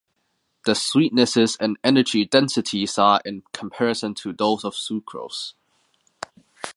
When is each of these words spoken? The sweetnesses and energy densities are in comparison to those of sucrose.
The 0.65 0.73
sweetnesses 0.73 1.57
and 1.59 1.77
energy 1.83 2.25
densities 2.25 2.97
are 2.97 3.21
in 3.23 3.43
comparison 3.53 4.15
to 4.15 4.33
those 4.33 4.63
of 4.63 4.73
sucrose. 4.73 5.53